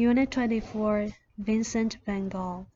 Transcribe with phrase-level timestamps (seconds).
[0.00, 2.68] Unit 24 Vincent van Gogh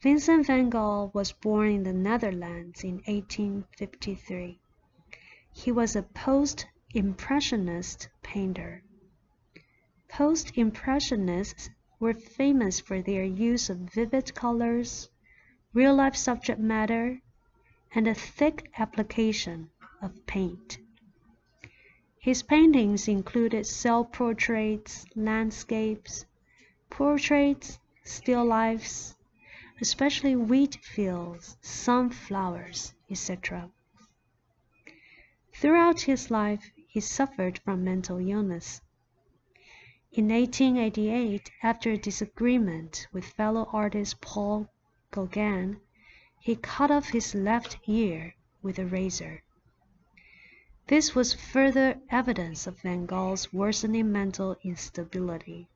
[0.00, 4.58] Vincent van Gogh was born in the Netherlands in 1853.
[5.52, 8.82] He was a post-impressionist painter.
[10.08, 11.68] Post-impressionists
[12.00, 15.10] were famous for their use of vivid colors,
[15.74, 17.20] real-life subject matter,
[17.94, 19.68] and a thick application
[20.00, 20.78] of paint.
[22.22, 26.24] His paintings included self-portraits, landscapes,
[26.88, 29.16] portraits, still lifes,
[29.80, 33.72] especially wheat fields, sunflowers, etc.
[35.52, 38.82] Throughout his life, he suffered from mental illness.
[40.12, 44.68] In 1888, after a disagreement with fellow artist Paul
[45.10, 45.80] Gauguin,
[46.38, 49.42] he cut off his left ear with a razor.
[50.92, 55.66] This was further evidence of Van Gogh's worsening mental instability.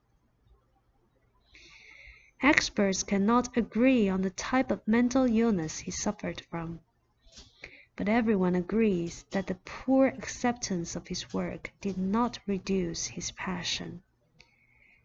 [2.42, 6.80] Experts cannot agree on the type of mental illness he suffered from,
[7.96, 14.02] but everyone agrees that the poor acceptance of his work did not reduce his passion.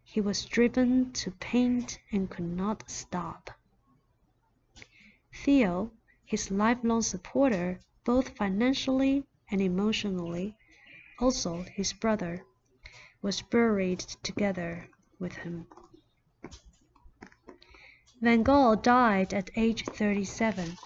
[0.04, 3.50] He was driven to paint and could not stop.
[5.32, 5.94] Theo,
[6.26, 10.56] his lifelong supporter, both financially and emotionally,
[11.20, 12.44] also his brother,
[13.22, 15.68] was buried together with him.
[18.22, 20.78] Van Gogh died at age 37.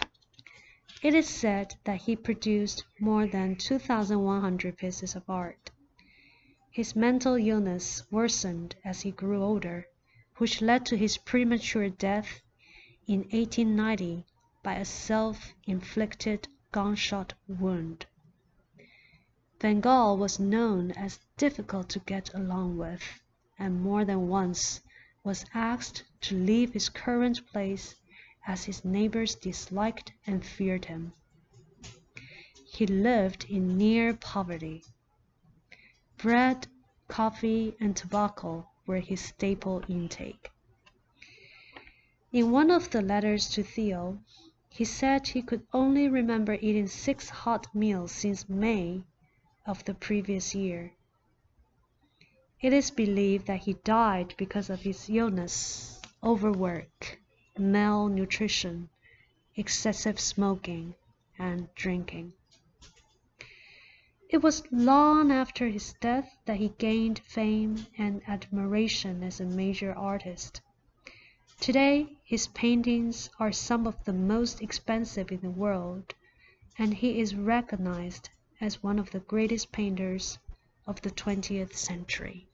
[1.02, 5.70] It is said that he produced more than 2,100 pieces of art.
[6.72, 9.86] His mental illness worsened as he grew older,
[10.38, 12.42] which led to his premature death
[13.08, 14.26] in 1890
[14.64, 18.06] by a self-inflicted gunshot wound.
[19.62, 23.02] Van Gogh was known as difficult to get along with,
[23.58, 24.82] and more than once
[25.24, 27.96] was asked to leave his current place
[28.46, 31.14] as his neighbors disliked and feared him.
[32.66, 34.84] He lived in near poverty.
[36.18, 36.68] Bread,
[37.08, 40.52] coffee, and tobacco were his staple intake.
[42.34, 44.20] In one of the letters to Theo,
[44.68, 49.02] he said he could only remember eating six hot meals since May
[49.66, 50.92] of the previous year.
[52.62, 57.20] It is believed that he died because of his illness, overwork,
[57.58, 58.90] malnutrition,
[59.56, 60.96] excessive smoking,
[61.38, 62.34] and drinking.
[64.30, 69.94] It was long after his death that he gained fame and admiration as a major
[69.94, 70.62] artist.
[71.60, 76.14] Today, his paintings are some of the most expensive in the world,
[76.78, 78.30] and he is recognized
[78.66, 80.40] as one of the greatest painters
[80.88, 82.48] of the twentieth century.